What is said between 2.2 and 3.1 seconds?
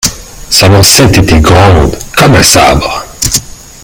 un sabre.